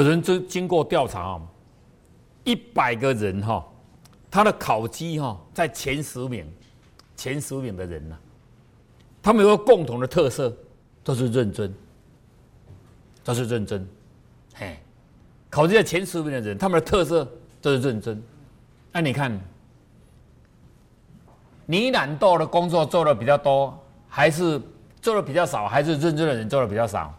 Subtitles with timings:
[0.00, 1.42] 有人就经过调查啊，
[2.44, 3.62] 一百个人哈，
[4.30, 6.50] 他的考绩哈在前十名，
[7.14, 8.16] 前十名的人呢，
[9.22, 10.50] 他们有个共同的特色，
[11.04, 11.74] 都是认真，
[13.22, 13.86] 都是认真，
[14.54, 14.78] 嘿，
[15.50, 17.30] 考绩在前十名的人，他们的特色
[17.60, 18.22] 都是认真。
[18.90, 19.38] 那你看，
[21.66, 24.58] 你懒惰的工作做的比较多，还是
[25.02, 27.14] 做的比较少，还是认真的人做的比较少？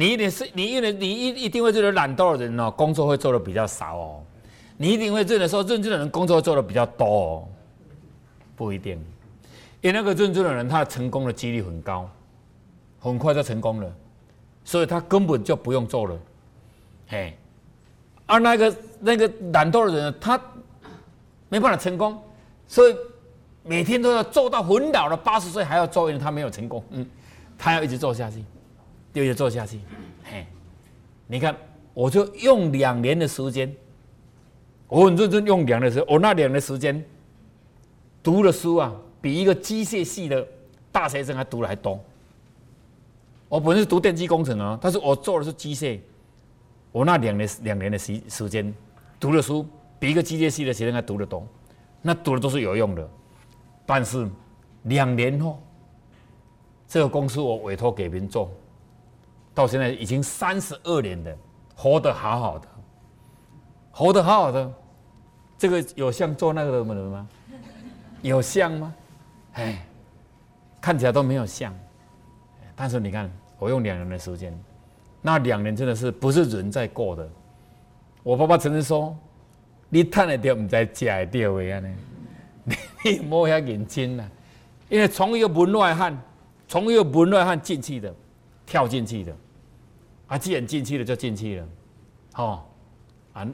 [0.00, 4.22] 你一定是你一定你一一定会觉得懒惰的人哦，工作会做的比较少哦。
[4.78, 7.48] 你一定会认得说认真的人工作做的比较多哦，
[8.56, 8.94] 不一定。
[9.82, 12.08] 因为那个认真的人，他成功的几率很高，
[12.98, 13.92] 很快就成功了，
[14.64, 16.18] 所以他根本就不用做了。
[17.08, 17.36] 嘿，
[18.24, 20.40] 而那个那个懒惰的人，他
[21.50, 22.18] 没办法成功，
[22.66, 22.96] 所以
[23.62, 26.82] 每天都要做到昏倒了八十岁还要做，因为他没有成功。
[26.88, 27.06] 嗯，
[27.58, 28.42] 他要一直做下去。
[29.12, 29.80] 就要做下去，
[30.22, 30.46] 嘿，
[31.26, 31.56] 你看，
[31.92, 33.74] 我就用两年的时间，
[34.86, 37.04] 我很认真用两年时间，我那两年时间
[38.22, 40.46] 读的书啊，比一个机械系的
[40.92, 41.98] 大学生还读的还多。
[43.48, 45.98] 我本身是读电机工程啊，但是我做的是机械，
[46.92, 48.72] 我那两年两年的时时间
[49.18, 49.66] 读的书，
[49.98, 51.44] 比一个机械系的学生还读的多，
[52.00, 53.10] 那读的都是有用的。
[53.84, 54.28] 但是
[54.84, 55.60] 两年后，
[56.86, 58.48] 这个公司我委托给别人做。
[59.60, 61.36] 到现在已经三十二年了，
[61.76, 62.66] 活得好好的，
[63.90, 64.72] 活得好好的，
[65.58, 67.28] 这个有像做那个的人吗？
[68.22, 68.94] 有像吗？
[69.52, 69.86] 哎，
[70.80, 71.74] 看起来都没有像。
[72.74, 74.58] 但是你看，我用两年的时间，
[75.20, 77.28] 那两年真的是不是人在过的。
[78.22, 79.14] 我爸爸曾经说
[79.90, 81.94] ：“你赚得掉，唔知借得掉的呀呢？
[83.04, 84.26] 你摸下眼睛 了，
[84.88, 86.18] 因为从一个门外汉，
[86.66, 88.14] 从一个门外汉进去的，
[88.64, 89.36] 跳进去的。”
[90.30, 91.66] 啊，既然进去了，就进去了，
[92.36, 92.62] 哦，
[93.32, 93.44] 啊，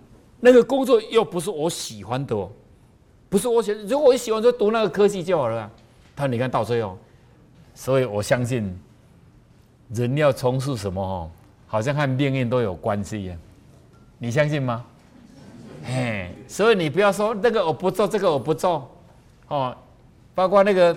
[0.41, 2.49] 那个工作又不是我喜欢的，
[3.31, 5.71] 不是我喜欢，如果我喜欢就读那个科技就好了。
[6.15, 6.99] 他你看到最后，
[7.75, 8.79] 所以我相信，
[9.89, 11.31] 人要从事什么哦，
[11.67, 13.37] 好像和命运都有关系呀。
[14.19, 14.85] 你相信吗？
[15.83, 18.87] 嘿，所以你不要说那个我不做，这个我不做，
[19.49, 19.75] 哦，
[20.35, 20.95] 包括那个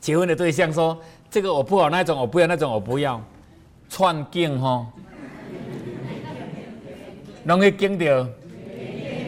[0.00, 0.98] 结婚的对象说
[1.30, 3.22] 这个我不好，那种我不要，那种我不要。
[3.90, 4.86] 串境吼，
[7.44, 8.28] 容易惊到，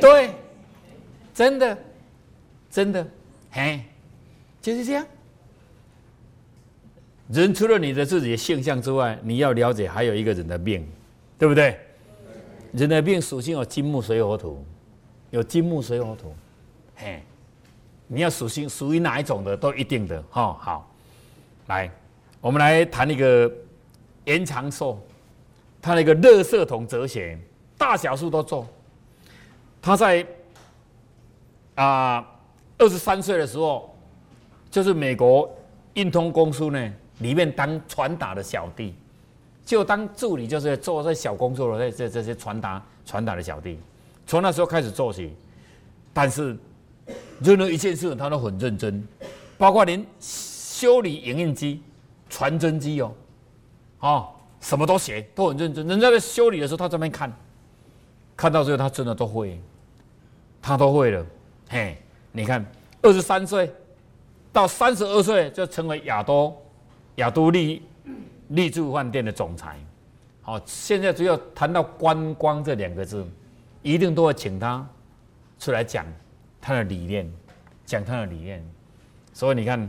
[0.00, 0.31] 对，
[1.34, 1.77] 真的，
[2.71, 3.05] 真的，
[3.50, 3.81] 嘿，
[4.61, 5.05] 就是这样。
[7.28, 10.87] 人除了你的自己的性象之外，你要了解还有一个人的命，
[11.37, 11.77] 对不对？
[12.73, 14.65] 人的命属性有金木水火土，
[15.31, 16.33] 有金木水火土，
[16.94, 17.21] 嘿，
[18.06, 20.56] 你要属性属于哪一种的都一定的哈。
[20.61, 20.94] 好，
[21.67, 21.91] 来，
[22.41, 23.53] 我们来谈一个。
[24.25, 24.99] 延长寿，
[25.81, 27.38] 他那个热色桶哲学，
[27.77, 28.66] 大小数都做。
[29.81, 30.27] 他在
[31.75, 32.25] 啊
[32.78, 33.97] 二十三岁的时候，
[34.71, 35.53] 就是美国
[35.94, 38.94] 运通公司呢里面当传达的小弟，
[39.65, 43.78] 就当助理，就是做这小工作的这这些传达传达的小弟。
[44.27, 45.34] 从那时候开始做起，
[46.12, 46.56] 但是
[47.41, 49.05] 任何一件事他都很认真，
[49.59, 51.82] 包括连修理影印机、
[52.31, 53.12] 传真机哦。
[54.02, 54.28] 哦，
[54.60, 55.86] 什么都写，都很认真。
[55.86, 57.32] 人家在修理的时候，他这边看，
[58.36, 59.60] 看到最后他真的都会，
[60.60, 61.24] 他都会了。
[61.68, 61.96] 嘿，
[62.32, 62.66] 你看，
[63.00, 63.72] 二十三岁
[64.52, 66.52] 到三十二岁就成为亚都
[67.16, 67.80] 亚都丽
[68.48, 69.78] 丽柱饭店的总裁。
[70.42, 73.24] 好，现在只要谈到观光这两个字，
[73.82, 74.84] 一定都会请他
[75.60, 76.04] 出来讲
[76.60, 77.32] 他的理念，
[77.86, 78.69] 讲他的理念。
[79.32, 79.88] 所以你看，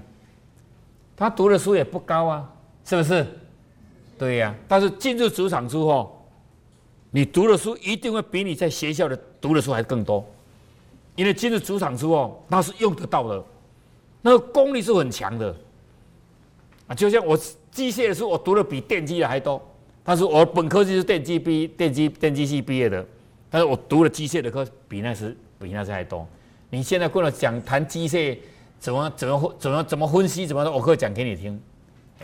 [1.17, 2.53] 他读的书也不高啊，
[2.85, 3.25] 是不是？
[4.23, 6.25] 对呀，但是进入职场之后，
[7.11, 10.25] 你读的书一定会比你在学校的读的书还更多，
[11.17, 13.43] 因为进入职场之后，那是用得到的，
[14.21, 15.53] 那个功力是很强的。
[16.87, 17.37] 啊，就像我
[17.69, 19.61] 机械的书，我读的比电机的还多，
[20.05, 23.05] 但是我本科就是电机毕电机电机系毕业的，
[23.49, 26.25] 但是我读了机械的课比那时比那时还多。
[26.69, 28.37] 你现在跟我讲谈机械
[28.79, 31.59] 怎么怎么怎么怎么分析怎么的，我可以讲给你听，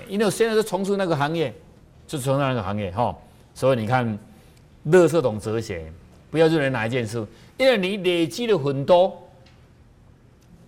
[0.07, 1.53] 因为我现在是从事那个行业。
[2.09, 3.15] 就从那个行业哈，
[3.53, 4.17] 所以你看，
[4.85, 5.93] 乐色懂哲学，
[6.31, 7.23] 不要认为哪一件事，
[7.55, 9.15] 因为你累积了很多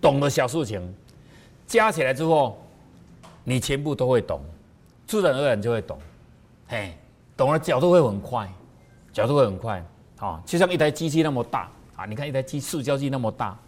[0.00, 0.80] 懂的小事情，
[1.66, 2.56] 加起来之后，
[3.42, 4.40] 你全部都会懂，
[5.04, 5.98] 自然而然就会懂，
[6.68, 6.96] 嘿，
[7.36, 8.48] 懂了角度会很快，
[9.12, 9.84] 角度会很快，
[10.18, 13.58] 啊，就像一台机器那么大啊，你看一台机塑胶机那么大，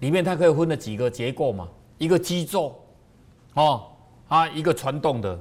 [0.00, 2.76] 里面它可以分了几个结构嘛，一个机座，
[3.54, 3.84] 哦，
[4.26, 5.38] 啊，一个传动的，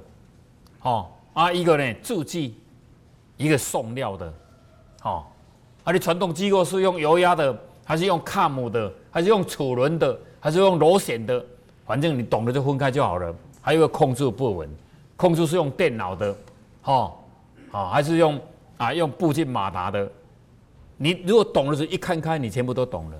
[0.84, 1.08] 哦。
[1.34, 2.56] 啊，一个呢制剂，
[3.38, 4.34] 一个送料的，
[5.04, 5.24] 哦，
[5.84, 11.44] 啊，你传动机构是用油压的，还是用卡姆的，还是用齿轮的，还是用螺旋的？
[11.86, 13.34] 反正你懂得就分开就好了。
[13.62, 14.70] 还有个控制部门，
[15.16, 16.36] 控制是用电脑的，
[16.84, 17.14] 哦，
[17.72, 18.40] 啊，还是用
[18.78, 20.10] 啊用部件马达的？
[20.98, 23.18] 你如果懂的时候，一看开，你全部都懂了，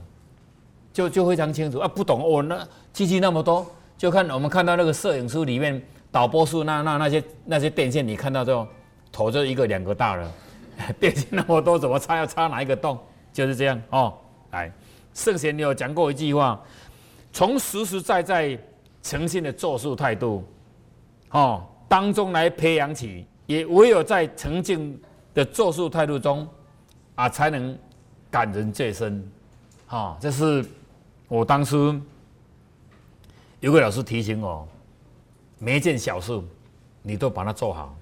[0.92, 1.88] 就就非常清楚啊。
[1.88, 3.66] 不懂哦，那机器那么多，
[3.98, 5.82] 就看我们看到那个摄影书里面
[6.12, 8.68] 导播数那那那些那些电线，你看到之后，
[9.12, 10.32] 头就一个两个大了，
[11.00, 13.00] 电线那么多，怎么插要插哪一个洞？
[13.32, 14.14] 就是这样哦。
[14.52, 14.72] 来，
[15.14, 16.62] 圣贤你有讲过一句话，
[17.32, 18.60] 从实实在在
[19.02, 20.44] 诚信的做事态度，
[21.30, 25.00] 哦当中来培养起，也唯有在沉静
[25.34, 26.48] 的做事态度中。
[27.16, 27.78] 啊，才能
[28.32, 29.30] 感人最深，
[29.86, 30.18] 哈！
[30.20, 30.66] 这是
[31.28, 32.00] 我当初
[33.60, 34.68] 有个老师提醒我，
[35.64, 36.42] 每一件小事
[37.04, 37.96] 你都把它做好，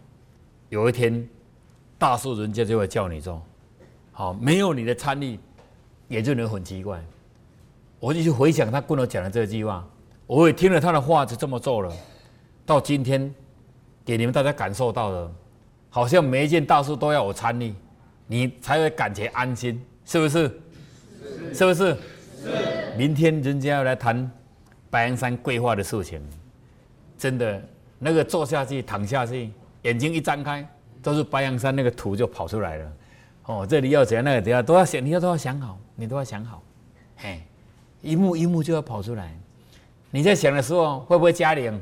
[0.70, 1.28] 有一天
[1.98, 3.42] 大事人家就会叫你做，
[4.14, 5.38] 好，没有你的参与，
[6.08, 7.04] 也就能很奇怪。
[8.00, 9.86] 我就去回想他跟我讲的这句话，
[10.26, 11.94] 我也听了他的话就这么做了，
[12.66, 13.30] 到今天
[14.06, 15.30] 给你们大家感受到了，
[15.90, 17.76] 好像每一件大事都要我参与。
[18.26, 20.48] 你才会感觉安心，是不是？
[21.54, 21.98] 是不是？
[22.42, 22.94] 是。
[22.96, 24.32] 明天人家要来谈
[24.90, 26.22] 白杨山规划的事情，
[27.20, 27.62] 真的，
[28.00, 29.52] 那个坐下去、躺下去，
[29.84, 30.68] 眼睛一张开，
[31.04, 32.92] 都是白羊山那个图就跑出来了。
[33.46, 36.64] 哦，这里要怎样，那个怎样，都要想，你要都要想好，你都要想好。
[37.18, 37.44] 嘿，
[38.02, 39.38] 一幕一幕就要跑出来。
[40.10, 41.80] 你在想的时候，会不会加零？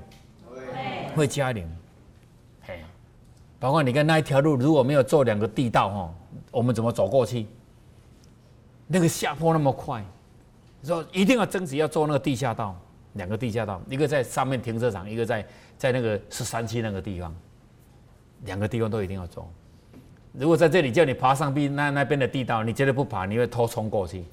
[0.50, 1.16] 会。
[1.16, 1.70] 会加零。
[2.64, 2.82] 嘿，
[3.60, 6.14] 包括你看那一条路，如果没有做两个地道，哈。
[6.50, 7.46] 我们怎么走过去？
[8.88, 10.04] 那个下坡那么快，
[10.84, 12.76] 说一定要争取要做那个地下道，
[13.14, 15.46] 两个地下道，一个在上面停车场，一个在
[15.78, 17.36] 在那个十三期那个地方，
[18.46, 19.50] 两个地方都一定要走。
[20.34, 24.24] 如果在这里叫你爬上壁那那边的地道，你绝对不爬，你会偷冲过去。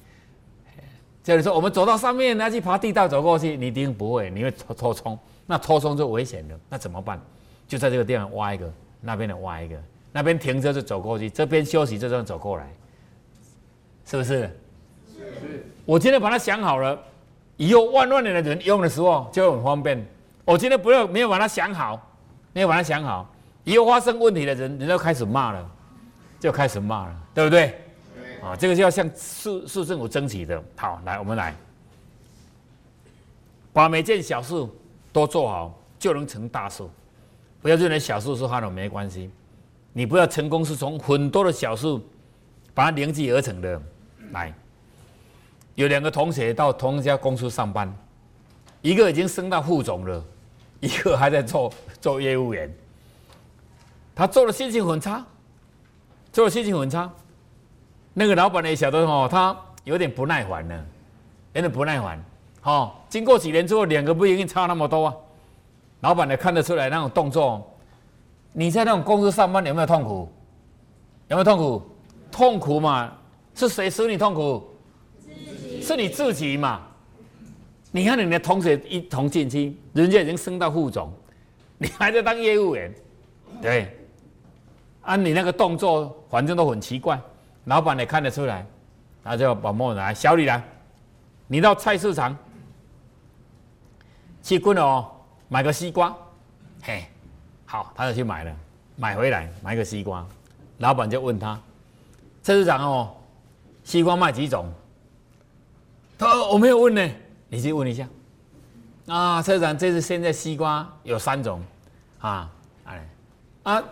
[1.23, 5.17] 叫你说我们走到上面，那去爬地道走过去，你一定不会，你会偷偷冲，
[5.47, 7.19] 那偷冲就危险了，那怎么办？
[7.67, 8.71] 就在这个地方挖一个，
[9.01, 9.75] 那边的挖一个。
[10.11, 12.71] 那边停车就走过去，这边休息就这样走过来，
[14.05, 14.41] 是不是？
[15.17, 15.65] 是。
[15.83, 16.97] 我今天把它想好了，
[17.57, 20.05] 以后万万年的人用的时候就很方便。
[20.43, 21.99] 我今天不要没有把它想好，
[22.53, 23.29] 没有把它想好，
[23.63, 25.71] 以后发生问题的人，人家开始骂了，
[26.39, 27.73] 就开始骂了，对不对？
[28.43, 30.61] 啊，这个就要向市市政府争取的。
[30.75, 31.55] 好，来，我们来，
[33.73, 34.53] 把每件小事
[35.11, 36.83] 都做好，就能成大事。
[37.61, 39.31] 不要认为小事是他的没关系。
[39.93, 41.87] 你不要成功是从很多的小事
[42.75, 43.81] 把它凝聚而成的。
[44.31, 44.53] 来，
[45.75, 47.93] 有两个同学到同一家公司上班，
[48.81, 50.23] 一个已经升到副总了，
[50.79, 52.73] 一个还在做做业务员。
[54.15, 55.23] 他做的心情很差，
[56.31, 57.09] 做的心情很差。
[58.13, 60.85] 那个老板也晓得哦，他有点不耐烦了，
[61.53, 62.23] 有点不耐烦。
[62.63, 65.15] 哦，经过几年之后，两个不一定差那么多啊。
[65.99, 67.69] 老板也看得出来那种动作。
[68.53, 70.31] 你在那种公司上班有没有痛苦？
[71.27, 71.81] 有没有痛苦？
[72.31, 73.11] 痛苦嘛？
[73.53, 74.65] 是谁使你痛苦？
[75.85, 76.81] 是你自己嘛？
[77.91, 81.13] 你看你的同学一同进去，人家已经升到副总，
[81.77, 82.91] 你还在当业务员，
[83.61, 83.95] 对？
[85.01, 87.21] 啊，你那个动作反正都很奇怪，
[87.65, 88.65] 老板也看得出来，
[89.23, 90.61] 他就把莫来，小李来，
[91.47, 92.35] 你到菜市场
[94.41, 95.05] 去棍哦，
[95.47, 96.15] 买个西瓜，
[96.81, 97.05] 嘿。
[97.67, 98.55] 好，他就去买了，
[98.95, 100.25] 买回来买个西瓜，
[100.77, 101.59] 老板就问他
[102.43, 103.15] ：“菜市场哦，
[103.83, 104.71] 西瓜卖几种？”
[106.17, 107.09] 他：“我没有问呢，
[107.49, 108.07] 你去问一下。”
[109.07, 111.61] 啊，车长，这次现在西瓜有三种，
[112.19, 112.49] 啊，
[112.85, 113.07] 哎，
[113.61, 113.83] 啊，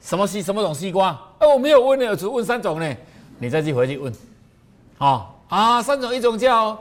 [0.00, 1.08] 什么西什么种西瓜？
[1.38, 2.96] 啊，我没有问呢，我只问三种呢，
[3.38, 4.12] 你再去回去问。
[4.98, 6.78] 哦，啊，三种，一种叫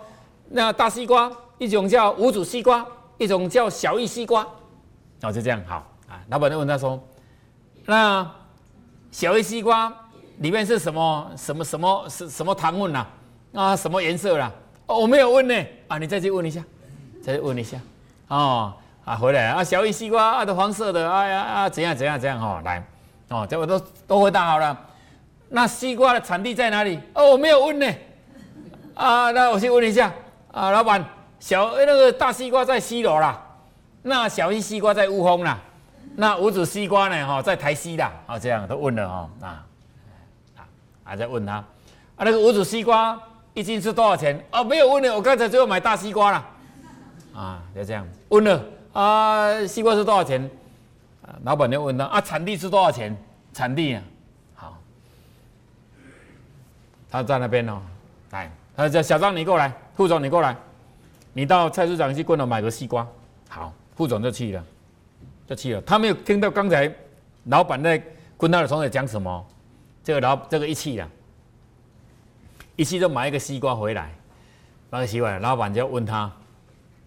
[0.49, 2.85] 那大西瓜，一种叫无主西瓜，
[3.17, 4.45] 一种叫小玉西瓜。
[5.21, 5.75] 哦，就这样，好
[6.09, 6.19] 啊。
[6.27, 7.01] 老板就问他说
[7.87, 8.29] ：“那
[9.09, 9.89] 小黑西瓜
[10.39, 11.31] 里面是什么？
[11.37, 13.07] 什么什么是什么糖分呐？
[13.53, 14.51] 啊，什么颜色啦？
[14.85, 15.55] 哦，我没有问呢。
[15.87, 16.63] 啊，你再去问一下，
[17.21, 17.77] 再去问一下。
[18.27, 18.73] 哦，
[19.05, 21.11] 啊，回来啊，小黑西瓜啊，都黄色的。
[21.11, 22.39] 哎呀啊，怎样怎样怎样？
[22.39, 22.83] 哈，来，
[23.29, 24.77] 哦，这我都都回答好了。
[25.49, 26.99] 那西瓜的产地在哪里？
[27.13, 27.87] 哦，我没有问呢。
[28.95, 30.11] 啊，那我去问一下。
[30.51, 31.03] 啊，老板，
[31.39, 33.41] 小那个大西瓜在西螺啦，
[34.03, 35.59] 那小黑西瓜在乌峰啦。”
[36.15, 37.25] 那五子西瓜呢？
[37.25, 39.65] 哈，在台西的，哦，这样都问了哈，啊，
[40.57, 40.61] 啊，
[41.03, 41.65] 还在问他，啊，
[42.17, 43.19] 那个五子西瓜
[43.53, 44.43] 一斤是多少钱？
[44.51, 46.45] 哦，没有问了，我刚才只有买大西瓜了，
[47.35, 50.49] 啊，就这样问了，啊，西瓜是多少钱？
[51.43, 53.15] 老板就问他啊，产地是多少钱？
[53.53, 54.03] 产地啊，
[54.55, 54.77] 好，
[57.09, 57.81] 他在那边哦，
[58.31, 60.55] 来，他叫小张你过来，副总你过来，
[61.31, 63.07] 你到菜市场去跟我买个西瓜。
[63.47, 64.63] 好，副总就去了，
[65.47, 65.81] 就去了。
[65.81, 66.91] 他没有听到刚才
[67.45, 68.01] 老板在
[68.37, 69.45] 跟他的同学讲什么，
[70.03, 71.07] 这个老这个一去了，
[72.75, 74.11] 一去就买一个西瓜回来，
[74.89, 76.31] 那个西瓜，老板就问他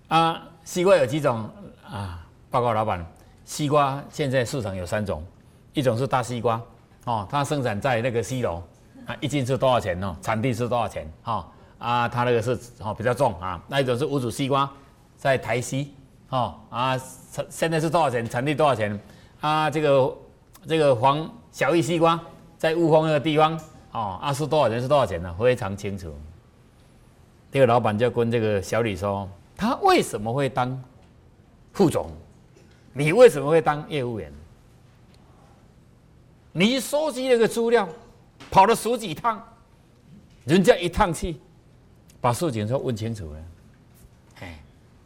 [0.09, 1.49] 啊，西瓜有几种
[1.89, 2.25] 啊？
[2.51, 3.05] 报告老板。
[3.45, 5.25] 西瓜现在市场有三种，
[5.73, 6.61] 一种是大西瓜，
[7.05, 8.61] 哦，它生产在那个西楼，
[9.07, 10.17] 啊，一斤是多少钱呢？
[10.21, 11.09] 产地是多少钱？
[11.23, 13.63] 哈，啊，它那个是哦比较重啊。
[13.69, 14.69] 那一种是五组西瓜，
[15.17, 15.95] 在台西，
[16.31, 16.99] 哦，啊，
[17.31, 18.29] 产现在是多少钱？
[18.29, 18.99] 产地多少钱？
[19.41, 20.17] 啊，这个
[20.67, 22.19] 这个黄小玉西瓜
[22.59, 23.57] 在雾峰那个地方，
[23.97, 24.79] 哦，啊是多少钱？
[24.79, 25.35] 是多少钱呢？
[25.41, 26.15] 非常清楚。
[27.51, 29.27] 这个老板就跟这个小李说，
[29.57, 30.79] 他为什么会当
[31.73, 32.11] 副总？
[32.93, 34.31] 你为什么会当业务员？
[36.53, 37.89] 你收集那个资料，
[38.51, 39.43] 跑了十几趟，
[40.45, 41.37] 人家一趟去，
[42.21, 43.39] 把事情说问清楚了。
[44.41, 44.59] 哎，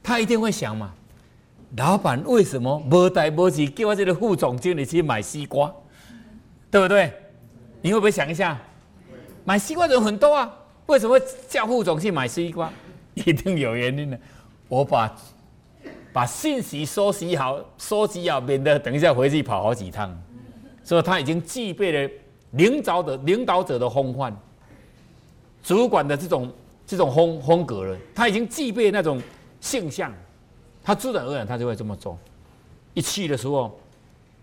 [0.02, 0.92] 他一定会想嘛，
[1.76, 5.72] 老板为什么无带无急叫我这个副总经理去买西瓜，
[6.72, 7.12] 对不对？
[7.82, 8.60] 你会不会想一下，
[9.44, 10.52] 买西瓜的人很多啊，
[10.86, 12.70] 为什么叫副总去买西瓜？
[13.14, 14.18] 一定有原因的。
[14.68, 15.14] 我把。
[16.12, 20.12] 把信息收集好，收集好，免得等一下回去跑好几趟。
[20.82, 22.12] 所以他已经具备了
[22.50, 24.36] 领导的领导者的风范，
[25.62, 26.52] 主管的这种
[26.84, 27.96] 这种风风格了。
[28.12, 29.22] 他已经具备那种
[29.60, 30.12] 性象，
[30.82, 32.18] 他自然而然他就会这么做。
[32.92, 33.78] 一去的时候，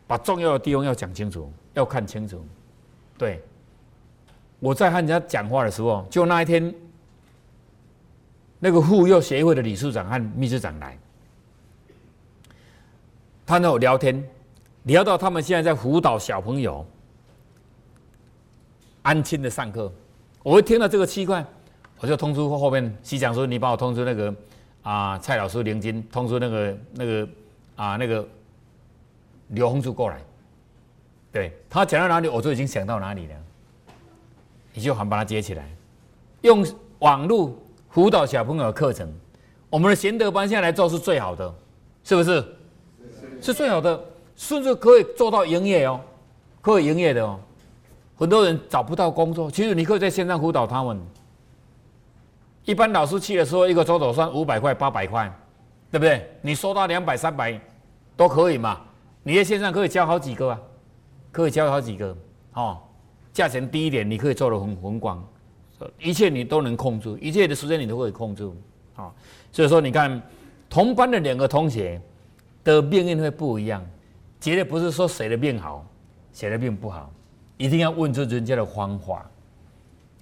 [0.07, 2.41] 把重要的地方要讲清楚，要看清楚。
[3.17, 3.43] 对，
[4.59, 6.73] 我在和人家讲话的时候，就那一天，
[8.59, 10.97] 那个妇幼协会的理事长和秘书长来。
[13.45, 14.27] 他那我聊天，
[14.83, 16.85] 聊到他们现在在辅导小朋友
[19.03, 19.91] 安亲的上课，
[20.43, 21.45] 我一听到这个奇怪，
[21.99, 24.35] 我就通知后面西讲说：“你帮我通知那个
[24.81, 27.29] 啊蔡老师林金，通知那个那个
[27.75, 28.27] 啊那个
[29.49, 30.19] 刘红柱过来。”
[31.31, 33.35] 对他讲到哪里，我就已经想到哪里了，
[34.77, 35.67] 你就喊把他接起来，
[36.41, 36.63] 用
[36.99, 37.51] 网络
[37.89, 39.11] 辅导小朋友的课程，
[39.71, 41.51] 我们的贤德班现在来做是最好的，
[42.03, 42.45] 是不是？
[43.41, 43.99] 是最好的，
[44.35, 45.99] 甚至可以做到营业哦，
[46.61, 47.39] 可以营业的哦。
[48.15, 51.01] 很多人找不到工作，其实你可以在线上辅导他们。
[52.63, 55.27] 一般老师去的时候，一个周头算五百块、八百块，
[55.89, 56.29] 对不对？
[56.43, 57.59] 你收到两百、三百
[58.15, 58.79] 都可以嘛。
[59.23, 60.61] 你在线上可以教好几个啊，
[61.31, 62.15] 可以教好几个
[62.53, 62.77] 哦。
[63.37, 65.23] 价钱低一点，你可以做的很很广，
[65.99, 68.49] 一切你都能控制，一切的时间你都可以控制
[68.95, 69.13] 啊。
[69.51, 70.21] 所以说，你看
[70.69, 72.01] 同班的两个同学。
[72.63, 73.81] 的命运会不一样，
[74.41, 75.85] 绝对不是说谁的命好，
[76.33, 77.09] 谁的命不好，
[77.55, 79.31] 一定要问出人家的方法，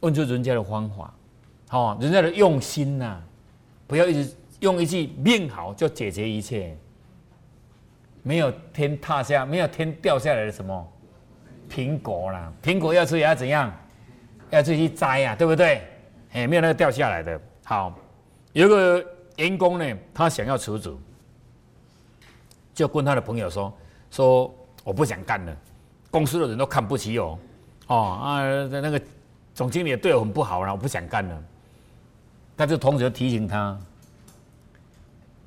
[0.01, 1.11] 问出人家的方法，
[1.67, 3.19] 好，人家的用心呐，
[3.87, 6.77] 不要一直用一句命好就解决一切，
[8.21, 10.87] 没有天塌下，没有天掉下来的什么
[11.69, 13.73] 苹果啦，苹果要吃也要怎样，
[14.49, 15.81] 要自己摘呀，对不对？
[16.33, 17.39] 哎，没有那个掉下来的。
[17.63, 17.97] 好，
[18.53, 19.05] 有个
[19.37, 20.95] 员工呢，他想要辞职。
[22.73, 23.73] 就跟他的朋友说
[24.11, 24.53] 说
[24.83, 25.57] 我不想干了，
[26.11, 27.39] 公司的人都看不起我，
[27.87, 29.01] 哦啊，那个
[29.53, 31.43] 总经理对我很不好了，我不想干了。
[32.55, 33.77] 但是同学提醒他，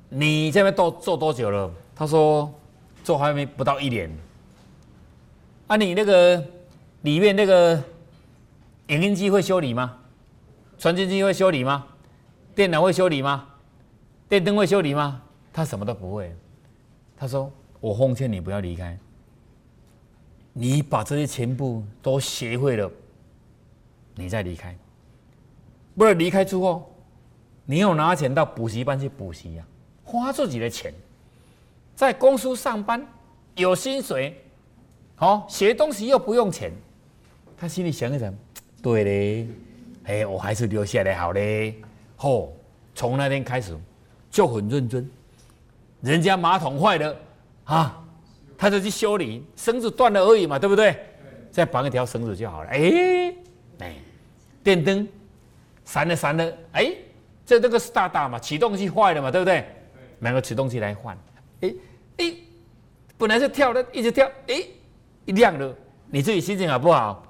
[0.09, 1.71] 你这边做做多久了？
[1.95, 2.51] 他说
[3.03, 4.09] 做还没不到一年。
[5.69, 6.43] 啊，你那个
[7.03, 7.79] 里面那个
[8.87, 9.99] 影音机会修理吗？
[10.79, 11.85] 传真机会修理吗？
[12.55, 13.47] 电脑会修理吗？
[14.27, 15.21] 电灯会修理吗？
[15.53, 16.35] 他什么都不会。
[17.15, 18.97] 他说：“我奉劝你不要离开，
[20.53, 22.91] 你把这些全部都学会了，
[24.15, 24.75] 你再离开。
[25.95, 26.91] 不然离开之后，
[27.63, 29.63] 你又拿钱到补习班去补习呀，
[30.03, 30.91] 花自己的钱，
[31.95, 33.05] 在公司上班
[33.53, 34.35] 有薪水，
[35.19, 36.71] 好学东西又不用钱。
[37.57, 38.33] 他心里想一想，
[38.81, 39.47] 对嘞，
[40.05, 41.75] 哎，我还是留下来好嘞。
[42.19, 42.47] 哦，
[42.95, 43.77] 从那天开始
[44.31, 45.07] 就很认真。”
[45.99, 47.15] 人家马桶坏了，
[47.65, 48.01] 啊，
[48.57, 50.95] 他就去修理，绳子断了而已嘛，对不对？
[51.51, 52.69] 再绑一条绳子就好了。
[52.69, 53.33] 哎，
[53.79, 53.95] 哎，
[54.63, 55.05] 电灯
[55.83, 56.93] 闪了闪了，哎，
[57.45, 59.65] 这这个是大大嘛，启动器坏了嘛，对不对？
[60.19, 61.17] 买个启动器来换。
[61.59, 61.75] 哎
[62.19, 62.33] 哎，
[63.17, 64.63] 本来是跳的，一直跳，哎，
[65.31, 65.75] 亮了，
[66.09, 67.23] 你自己心情好不好？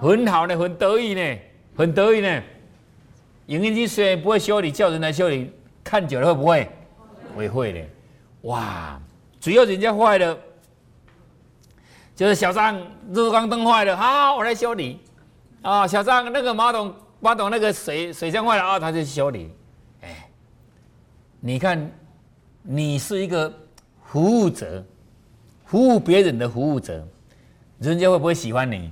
[0.00, 1.38] 很好呢，很得意呢，
[1.76, 2.42] 很得意呢。
[3.46, 6.70] 影音机虽然不会修理，叫人来修理，看久了会不会？
[7.36, 7.80] 会会的。
[8.42, 9.00] 哇！
[9.40, 10.38] 只要人家坏了，
[12.14, 12.78] 就是小张
[13.12, 15.00] 日光灯坏了，好，我来修理。
[15.62, 19.50] 啊，小张那个马桶马桶那个水水箱坏了啊，他就修理。
[20.02, 20.28] 哎，
[21.40, 21.90] 你看，
[22.62, 23.52] 你是一个
[24.04, 24.84] 服务者，
[25.66, 27.06] 服务别人的服务者，
[27.80, 28.90] 人家会不会喜欢你？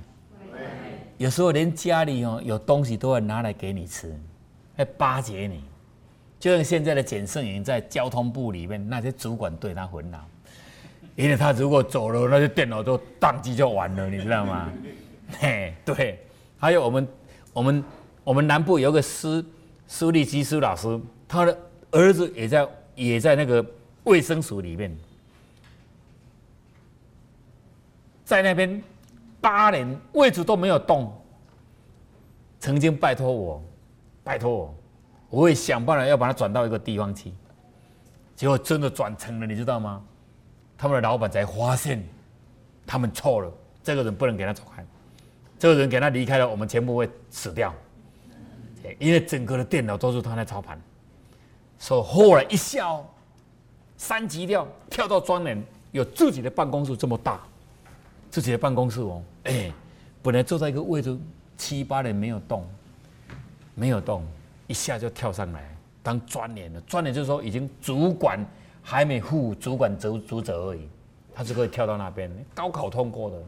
[1.17, 4.11] 有时候连家里哦有东西都要拿来给你吃，
[4.77, 5.63] 来巴结你。
[6.39, 10.25] 就像现在的检盛员在交通部里面，那些主管对他很好，
[11.15, 14.71] 因为他如果走了，那些电脑都宕机就完了，你知道吗？
[15.39, 16.19] 嘿，对。
[16.57, 17.07] 还有我们，
[17.53, 17.83] 我们，
[18.23, 19.45] 我们南部有个施
[19.87, 21.55] 苏立基施老师，他的
[21.91, 23.63] 儿子也在也在那个
[24.05, 24.97] 卫生署里面，
[28.29, 28.79] 在那边
[29.41, 31.11] 八年位置都没有动，
[32.59, 33.59] 曾经拜托我，
[34.23, 34.75] 拜托我。
[35.31, 37.33] 我会想办法要把它转到一个地方去，
[38.35, 39.99] 结果真的转成了，你知道吗？
[40.77, 42.07] 他们的老板才发现
[42.85, 44.85] 他们错了，这个人不能给他走开，
[45.57, 47.73] 这个人给他离开了，我们全部会死掉，
[48.99, 50.79] 因为整个的电脑都是他在操盘。
[51.79, 52.95] 所以后来一下，
[53.97, 57.39] 三级跳跳到专人，有自己的办公室这么大，
[58.29, 59.71] 自己的办公室哦，哎，
[60.21, 61.17] 本来坐在一个位置
[61.57, 62.67] 七八年没有动，
[63.75, 64.23] 没有动。
[64.67, 68.39] 一下就跳上来当专员了，专员就是说已经主管
[68.83, 70.87] 还没副主管组组者而已，
[71.33, 73.43] 他是可以跳到那边，高考通过的，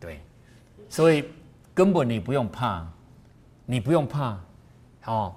[0.00, 0.20] 对，
[0.88, 1.26] 所以
[1.74, 2.90] 根本你不用怕，
[3.66, 4.40] 你不用怕，
[5.04, 5.34] 哦，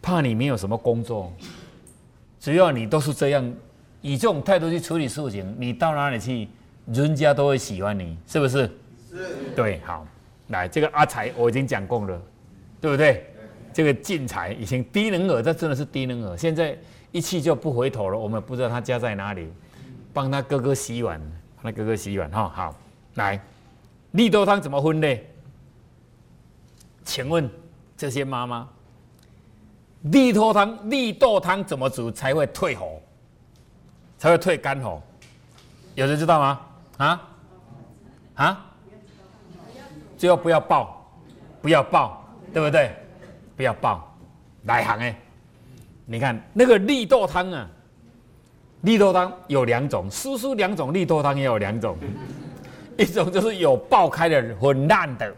[0.00, 1.30] 怕你没有什么工作，
[2.40, 3.54] 只要你都是这样
[4.00, 6.48] 以这种态度去处理事情，你到哪里去，
[6.92, 8.70] 人家都会喜欢你，是不是？
[9.10, 9.34] 是。
[9.54, 10.06] 对，好，
[10.48, 12.20] 来这个阿财我已经讲过了，
[12.80, 13.26] 对不对？
[13.72, 16.36] 这个进财以前低能儿，这真的是低能儿。
[16.36, 16.78] 现在
[17.12, 18.18] 一去就不回头了。
[18.18, 19.52] 我们不知道他家在哪里，
[20.14, 21.20] 帮他哥哥洗碗，
[21.56, 22.48] 帮他哥哥洗碗哈。
[22.48, 22.74] 好，
[23.14, 23.38] 来，
[24.12, 25.18] 绿豆汤怎么分呢？
[27.04, 27.50] 请问
[27.96, 28.68] 这些妈妈，
[30.02, 33.00] 绿豆汤绿豆汤怎么煮才会退火，
[34.18, 35.02] 才会退肝火？
[35.94, 36.60] 有人知道吗？
[36.98, 37.28] 啊
[38.34, 38.66] 啊？
[40.16, 41.06] 最后不要爆，
[41.60, 42.90] 不要爆，对不对？
[43.56, 44.16] 不要爆，
[44.64, 45.14] 来行哎！
[46.06, 47.68] 你看那个绿豆汤啊，
[48.82, 51.98] 绿豆汤有两种，叔叔两种绿豆汤也有两种，
[52.96, 55.34] 一种就是有爆开的很烂的，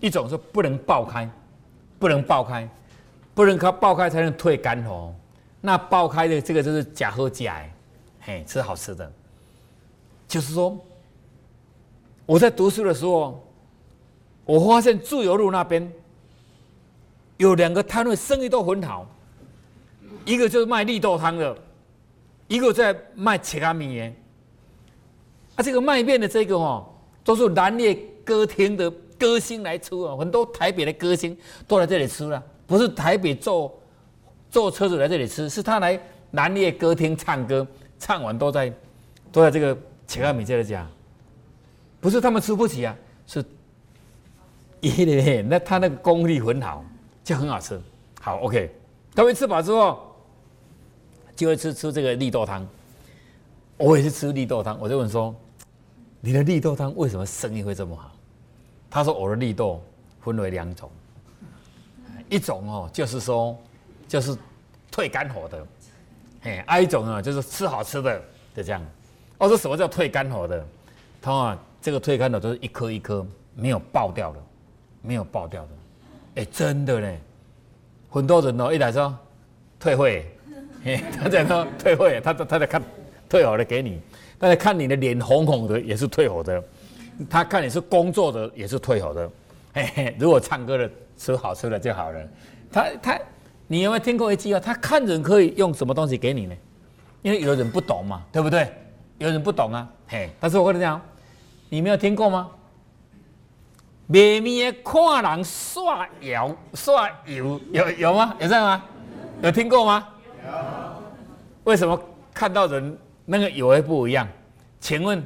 [0.00, 1.28] 一种是不能爆开，
[1.98, 2.68] 不能爆开，
[3.34, 5.14] 不能靠爆开才能退肝火。
[5.60, 7.62] 那爆开的这个就是假喝假，
[8.20, 9.10] 嘿，是好吃的。
[10.32, 10.74] 就是说，
[12.24, 13.46] 我在读书的时候，
[14.46, 15.92] 我发现自由路那边。
[17.36, 19.06] 有两个摊位生意都很好，
[20.24, 21.54] 一个就是卖绿豆汤的，
[22.48, 24.06] 一个在卖切拉米的。
[25.56, 26.86] 啊，这个卖面的这个哦，
[27.22, 31.36] 都是南烈歌厅的歌星来出哦，很多台北的歌星
[31.68, 33.78] 都来这里吃了，不是台北坐
[34.50, 37.66] 坐车子来这里吃，是他来南烈歌厅唱歌，
[37.98, 38.72] 唱完都在
[39.30, 39.76] 都在这个
[40.12, 40.86] 切拉米这里家，
[42.00, 42.94] 不是他们吃不起啊，
[43.26, 43.42] 是，
[44.82, 46.84] 耶，那他那个功力很好。
[47.24, 47.80] 就很好吃，
[48.20, 48.74] 好，OK。
[49.14, 50.12] 他们吃饱之后，
[51.36, 52.66] 就会吃吃这个绿豆汤。
[53.76, 55.32] 我也是吃绿豆汤，我就问说
[56.20, 58.10] ：“你的绿豆汤为什么生意会这么好？”
[58.90, 59.80] 他说：“我的绿豆
[60.20, 60.90] 分为两种，
[62.28, 63.56] 一种哦，就是说，
[64.08, 64.36] 就是
[64.90, 65.66] 退肝火的，
[66.42, 68.20] 哎，还一种呢，就是吃好吃的，
[68.56, 68.84] 就这样。”
[69.42, 70.64] 我说：“什么叫退肝火的？”
[71.20, 73.26] 他说：“这个退肝的都是一颗一颗
[73.56, 74.38] 没有爆掉的，
[75.02, 75.68] 没有爆掉的。”
[76.40, 77.12] 哎，真的呢，
[78.08, 79.12] 很多人哦，一来说
[79.80, 80.24] 退会，
[81.20, 82.80] 他在说退会，他他在看
[83.28, 84.00] 退好的给你，
[84.38, 86.62] 但是看你的脸红红的也是退好的，
[87.28, 89.28] 他看你是工作的也是退好的，
[89.74, 92.20] 嘿嘿，如果唱歌的吃好吃的就好了。
[92.70, 93.20] 他他，
[93.66, 94.60] 你有没有听过一句话？
[94.60, 96.54] 他看人可以用什么东西给你呢？
[97.22, 98.72] 因为有的人不懂嘛，对不对？
[99.22, 101.00] 有人不懂啊，嘿，但是我跟你讲，
[101.68, 102.50] 你没有听过吗？
[104.08, 108.34] 卖面看人耍油耍油有有吗？
[108.40, 108.84] 有这样吗？
[109.40, 110.08] 有听过吗？
[110.44, 110.52] 有。
[111.62, 111.96] 为什么
[112.34, 114.26] 看到人那个油会不一样？
[114.80, 115.24] 请问，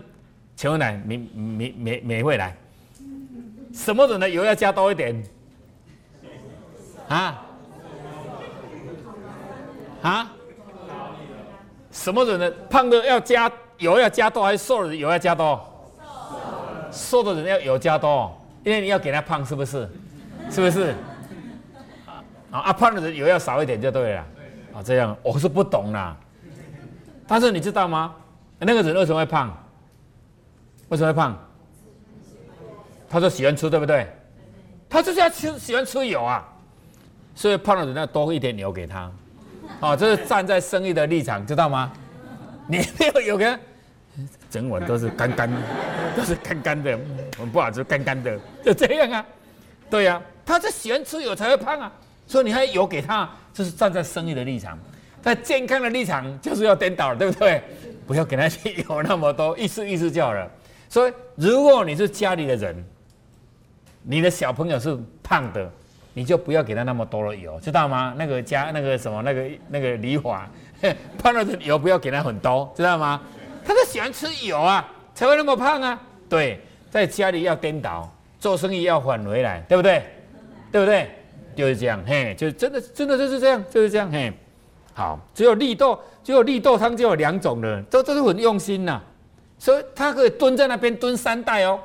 [0.55, 2.55] 请问来，每每每每位来，
[3.73, 5.25] 什么人的油要加多一点？
[7.09, 7.43] 啊？
[10.03, 10.33] 啊？
[11.91, 15.61] 什么人的胖的要加油要加多，还是瘦的油要加多？
[16.91, 17.23] 瘦。
[17.23, 18.37] 的人要油加多。
[18.65, 19.89] 因为你要给他胖，是不是？
[20.51, 20.93] 是不是？
[22.51, 22.73] 啊啊！
[22.73, 24.21] 胖的人油要少一点就对了。
[24.75, 26.17] 啊，这样我是不懂啦。
[27.29, 28.13] 但是你知道吗？
[28.59, 29.57] 那个人为什么会胖？
[30.89, 31.39] 为什么会胖？
[33.09, 34.07] 他说喜欢吃，对不对？
[34.89, 36.45] 他就是要吃，喜欢吃油啊，
[37.35, 39.11] 所以胖的人要多一点油给他。
[39.81, 41.93] 啊，这是站在生意的立场，知道吗？
[42.69, 43.47] 你没有油给
[44.51, 45.51] 整碗都是干干，
[46.17, 46.99] 都是干干的，
[47.39, 49.27] 我们不好吃，干干的，就这样啊。
[49.91, 51.93] 对呀，他是喜欢吃油才会胖啊，
[52.27, 54.79] 所以你还油给他，这是站在生意的立场。
[55.23, 57.63] 在健康的立场就是要颠倒，对不对？
[58.07, 58.45] 不要给他
[58.89, 60.49] 油那么多，意思意思就好了。
[60.89, 62.85] 所以，如果你是家里的人，
[64.03, 65.69] 你的小朋友是胖的，
[66.15, 68.15] 你就不要给他那么多的油，知道吗？
[68.17, 70.49] 那个家那个什么那个那个李华，
[71.19, 73.21] 胖了的油不要给他很多，知道吗？
[73.65, 76.01] 他都喜欢吃油啊，才会那么胖啊。
[76.29, 76.61] 对，
[76.91, 80.03] 在家里要颠倒，做生意要返回来，对不对？
[80.71, 81.11] 对不对？
[81.57, 84.33] 就是这样，嘿，就真的真的就是这样，就是这样，嘿。
[84.93, 89.01] 好，只有绿豆，只有绿豆汤就有两种的，这都是很用心呐。
[89.59, 91.81] 所以他可以蹲在那边蹲三代哦，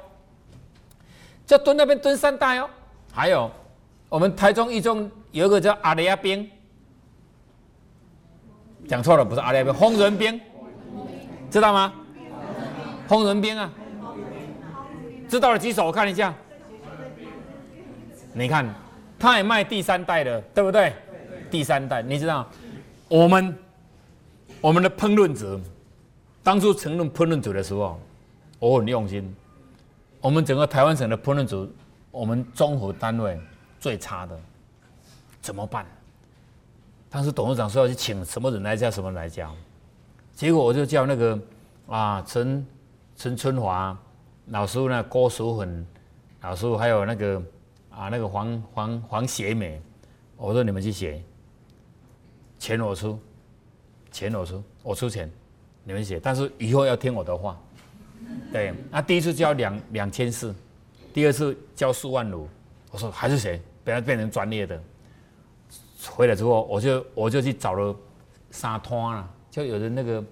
[1.45, 2.69] 就蹲那边蹲三代哦。
[3.13, 3.49] 还有
[4.07, 6.49] 我们台中一中有一个叫阿里亚兵，
[8.87, 10.39] 讲错了，不是阿里亚兵，红人兵，
[11.49, 11.93] 知道吗？
[13.07, 13.71] 红人兵啊，
[15.27, 15.85] 知道了几首？
[15.85, 16.33] 我看一下，
[18.33, 18.65] 你看，
[19.19, 20.93] 他也卖第三代的，对不对？
[21.49, 22.47] 第三代，你知道？
[23.07, 23.57] 我们
[24.61, 25.59] 我们的烹饪者，
[26.43, 27.99] 当初承认烹饪组的时候，
[28.59, 29.35] 我很用心。
[30.21, 31.69] 我们整个台湾省的烹饪组，
[32.11, 33.39] 我们综合单位
[33.79, 34.39] 最差的，
[35.41, 35.85] 怎么办？
[37.11, 39.53] 当时董事长说要去请什么人来教，什么人来教，
[40.33, 41.37] 结果我就叫那个
[41.87, 42.65] 啊陈
[43.17, 43.95] 陈春华
[44.47, 45.85] 老师傅呢，郭淑粉
[46.39, 47.43] 老师傅，还有那个
[47.89, 49.81] 啊那个黄黄黄协美，
[50.37, 51.21] 我说你们去写。
[52.57, 53.19] 钱我出，
[54.11, 55.29] 钱我出，我出钱，
[55.83, 56.19] 你们写。
[56.19, 57.59] 但是以后要听我的话，
[58.53, 58.73] 对。
[58.89, 60.55] 那第一次交两两千四，
[61.11, 62.47] 第二次交四万五。
[62.91, 64.81] 我说还是谁，不要变成专业的。
[66.09, 67.95] 回来之后，我就我就去找了
[68.49, 70.23] 沙滩啊，就有的那个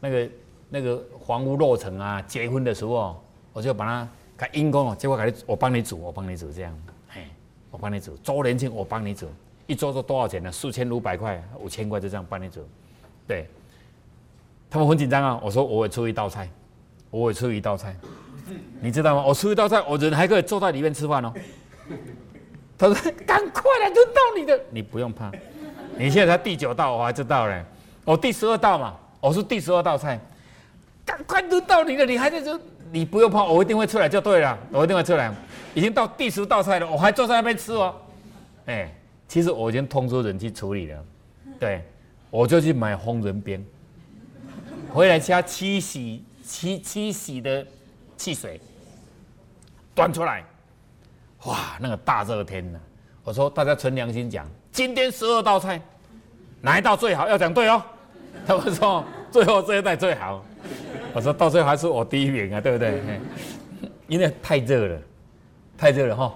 [0.00, 0.28] 那个
[0.68, 6.76] 那个房屋落成啊，结婚的时候，我就把它改因公哦，结果改我帮你煮，我帮你煮这样，
[7.08, 7.22] 嘿，
[7.70, 8.16] 我帮你煮。
[8.22, 9.28] 周年庆我帮你煮。
[9.66, 10.52] 一桌都多少钱呢？
[10.52, 12.60] 四千五百块、五千块就这样帮你煮，
[13.26, 13.48] 对。
[14.68, 15.40] 他们很紧张啊！
[15.42, 16.48] 我说我会出一道菜，
[17.08, 17.96] 我会出一道菜，
[18.80, 19.24] 你知道吗？
[19.24, 21.32] 我出一道菜，我人还可以坐在里面吃饭哦。
[22.78, 22.94] 他说
[23.26, 25.30] ：“赶快来，轮到你的，你不用怕。
[25.96, 27.64] 你现在才第九道，我还知道嘞。
[28.04, 30.20] 我第十二道嘛，我是第十二道菜，
[31.04, 32.60] 赶快轮到你的，你还在这，
[32.92, 35.32] 你不用怕，我一定会出来就对了，我一定会出来。
[35.74, 37.94] 已经到第十道菜了，我还坐在那边吃哦，
[38.66, 38.92] 哎。”
[39.28, 41.04] 其实我已经通知人去处理了，
[41.58, 41.82] 对，
[42.30, 43.60] 我就去买红人边，
[44.88, 47.66] 回来加七喜七七喜的
[48.16, 48.60] 汽水，
[49.96, 50.44] 端出来，
[51.46, 52.80] 哇，那个大热天的，
[53.24, 55.80] 我说大家存良心讲，今天十二道菜，
[56.60, 57.28] 哪一道最好？
[57.28, 57.82] 要讲对哦。
[58.46, 60.44] 他们说最后这一道最好，
[61.14, 63.20] 我说到最后还是我第一名啊，对不对？
[64.08, 65.00] 因为太热了，
[65.76, 66.34] 太热了哈。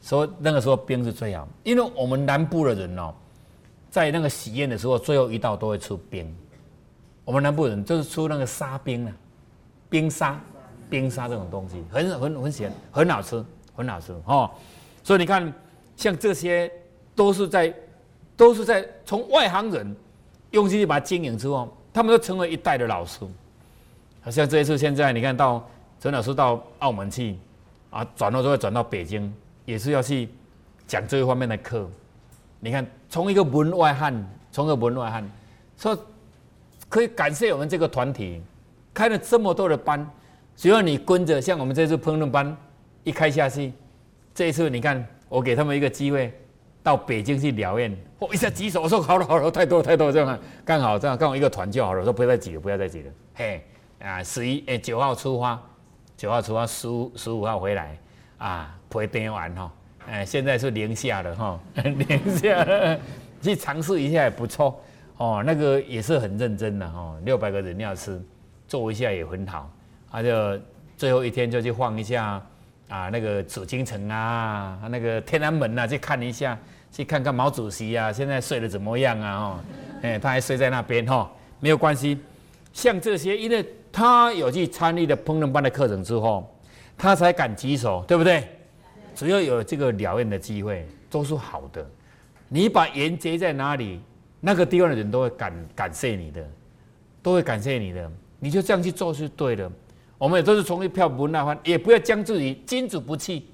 [0.00, 3.12] 说那个时候冰是最好，因为我们南部的人哦，
[3.90, 6.32] 在那个喜宴的时候，最后一道都会出冰。
[7.24, 9.12] 我们南部人就是出那个沙冰啊，
[9.90, 10.40] 冰沙、
[10.88, 13.44] 冰沙这种东西，很很很咸，很好吃，
[13.78, 14.50] 很好吃哦。
[15.02, 15.52] 所以你看，
[15.96, 16.70] 像这些
[17.14, 17.74] 都是在
[18.36, 19.96] 都是在从外行人
[20.50, 23.20] 用心去把它经营之后，他们都成为一代的老师。
[24.20, 25.66] 好像这一次现在你看到
[25.98, 27.36] 陈老师到澳门去
[27.90, 29.32] 啊，转了之后转到北京。
[29.64, 30.30] 也是要去
[30.86, 31.86] 讲这一方面的课。
[32.58, 35.30] 你看，从一个门外汉，从一个门外汉，
[35.76, 35.94] 说
[36.88, 38.40] 可以感谢我们这个团体
[38.94, 40.10] 开了这么多的班。
[40.56, 42.56] 只要你跟着，像我们这次烹饪班
[43.08, 43.72] 一开下去，
[44.34, 46.30] 这一次你看，我给他们一个机会，
[46.82, 52.00] 到北京去疗宴，我一下举手，我说好了好了，太多太多这样，刚好这样，刚好一个团就好了。
[52.00, 53.10] 我说不要再挤了，不要再挤了。
[53.34, 53.64] 嘿，
[54.00, 55.58] 啊，十一诶九号出发，
[56.16, 57.98] 九号出发，十五十五号回来。
[58.38, 59.72] 啊，陪订完哈，
[60.06, 62.64] 哎， 现在是零下了哈，零下，
[63.42, 64.80] 去尝试一下也不错
[65.16, 65.42] 哦。
[65.44, 68.22] 那个也是很认真的哈，六百个人要吃，
[68.68, 69.68] 做一下也很好。
[70.08, 70.56] 他就
[70.96, 72.40] 最后一天就去晃一下
[72.88, 76.58] 啊，那个紫禁城啊，那个天安门呐，去看一下，
[76.90, 79.34] 去看看毛主席啊，现在睡得怎么样啊？
[79.36, 79.60] 哦，
[80.02, 82.18] 哎，他还睡在那边哈，没有关系。
[82.72, 86.52] 像这些，因为他有去参与的烹饪班的课程之后。
[87.00, 88.42] 他才敢举手，对不对？
[89.14, 91.88] 只要有这个疗宴的机会，都是好的。
[92.48, 94.00] 你把盐结在哪里，
[94.40, 96.44] 那个地方的人都会感感谢你的，
[97.22, 98.10] 都会感谢你的。
[98.40, 99.70] 你就这样去做是对的。
[100.18, 103.48] 我们也都是从一票不耐烦，也不要将自己金子不弃，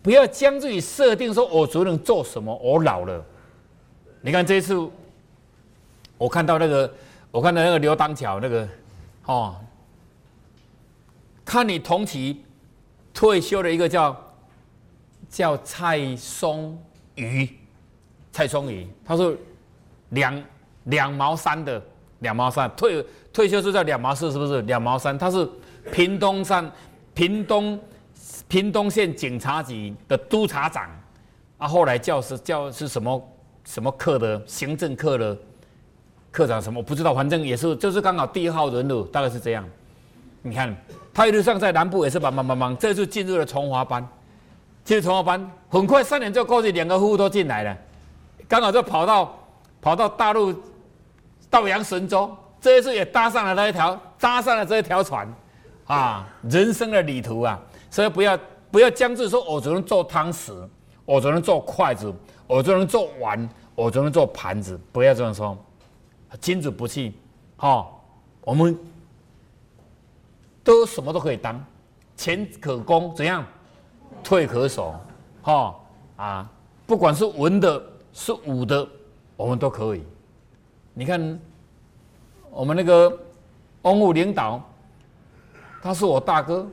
[0.00, 3.20] 不要将自己设定说我只能做什么，我老了。
[4.20, 4.74] 你看这一次，
[6.16, 6.94] 我看到那个，
[7.32, 8.68] 我看到那个刘当桥那个，
[9.24, 9.56] 哦，
[11.44, 12.44] 看你同期
[13.12, 14.16] 退休的一个叫
[15.28, 16.80] 叫蔡松
[17.16, 17.48] 瑜，
[18.30, 19.34] 蔡松瑜，他说
[20.10, 20.44] 两
[20.84, 21.82] 两毛三的
[22.20, 25.18] 两毛三退退休是在两毛四，是不是两毛三？
[25.18, 25.48] 他是。
[25.92, 26.70] 屏东山，
[27.12, 27.78] 屏东，
[28.48, 30.88] 屏东县警察局的督察长，
[31.58, 33.28] 啊，后来叫是叫是什么
[33.64, 35.36] 什么课的行政课的
[36.30, 39.64] 课长什么我不知道，反正也是就是刚好第一号人物，大概是这样。
[40.42, 40.74] 你看
[41.12, 44.06] 他一路上在南部也是忙忙忙忙，这次进入了崇华班，
[44.84, 47.76] 进入崇华班，很快三年就过去，两个夫妇都进来了，
[48.48, 49.38] 刚好就跑到
[49.80, 50.54] 跑到大陆
[51.48, 55.26] 道阳神州，这一次也搭上了那一条搭上了这一条船。
[55.86, 58.38] 啊，人生的旅途啊，所以不要
[58.70, 60.52] 不要将就说，我只能做汤匙，
[61.04, 62.12] 我只能做筷子，
[62.46, 65.56] 我只能做碗，我只能做盘子，不要这样说。
[66.40, 67.12] 君子不器，
[67.58, 67.86] 哈，
[68.40, 68.78] 我们
[70.62, 71.62] 都什么都可以当，
[72.16, 73.44] 钱可攻，怎样？
[74.22, 74.94] 退可守，
[75.42, 75.74] 哈
[76.16, 76.50] 啊，
[76.86, 77.82] 不管是文的，
[78.14, 78.88] 是武的，
[79.36, 80.02] 我们都可以。
[80.94, 81.38] 你看，
[82.50, 83.12] 我们那个
[83.82, 84.62] 翁武领导。
[85.84, 86.66] 他是我大哥，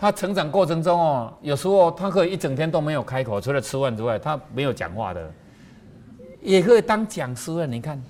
[0.00, 5.32] 他成长过程中哦，有时候他可以一整天都没有开口，除了吃饭之外，他没有讲话的，
[6.40, 7.66] 也可以当讲师啊。
[7.66, 8.02] 你看，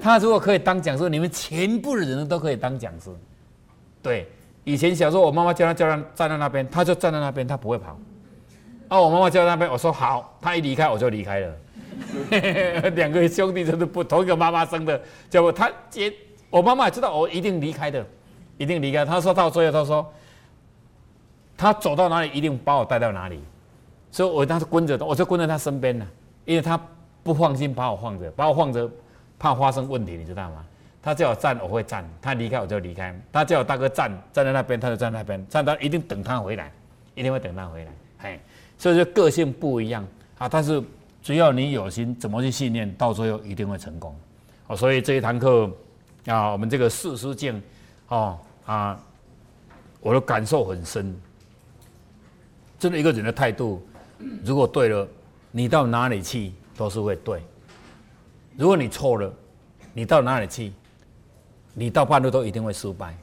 [0.00, 3.08] 他如果可以当讲师，你们全部的人都可以当讲师。
[4.02, 4.26] 对，
[4.64, 7.96] 以前小时候我妈妈叫他叫他站在那边，他就站在那边，他不会跑。
[8.88, 11.54] 啊，我妈妈叫那边，我说好，他一离开我就离开了。
[12.96, 16.12] 两个兄弟就是不同一个妈妈生的，结果他接，
[16.50, 18.04] 我妈妈也知道我一定离开的。
[18.62, 19.04] 一定离开。
[19.04, 20.12] 他说到最后，他说
[21.56, 23.40] 他走到哪里，一定把我带到哪里。
[24.12, 26.06] 所以，我当时跟着，我就跟在他身边呢，
[26.44, 26.80] 因为他
[27.24, 28.88] 不放心把我放着，把我放着，
[29.36, 30.64] 怕发生问题，你知道吗？
[31.02, 33.12] 他叫我站，我会站；他离开，我就离开。
[33.32, 36.70] 他叫我大哥站，站在那边，他就站那边，站到一定等他回来，
[37.16, 37.92] 一定会等他回来。
[38.18, 38.40] 嘿，
[38.78, 40.06] 所以说个性不一样
[40.38, 40.48] 啊。
[40.48, 40.80] 但是
[41.20, 44.14] 只要你有心，怎么去训练，到最后一定会成功。
[44.68, 45.68] 哦，所以这一堂课
[46.26, 47.60] 啊，我们这个四书经，
[48.08, 48.38] 哦。
[48.66, 49.00] 啊，
[50.00, 51.14] 我的感受很深。
[52.78, 53.80] 真的，一个人的态度，
[54.44, 55.06] 如果对了，
[55.50, 57.38] 你到哪里去都是会对；
[58.56, 59.32] 如果你错了，
[59.94, 60.72] 你到哪里去，
[61.74, 63.16] 你到半路都一定会失败。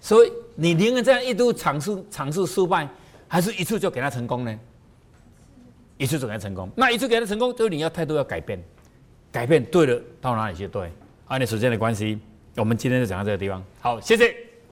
[0.00, 2.86] 所以，你宁愿这样一度尝试尝试失败，
[3.26, 4.60] 还是一次就给他成功呢？
[5.96, 8.62] 一次就给他成功，那一次给他成功，就是你要态度要改变，
[9.32, 10.92] 改变对了，到哪里去对？
[11.28, 12.18] 按你时间的关系，
[12.56, 13.64] 我们今天就讲到这个地方。
[13.80, 14.36] 好，谢谢。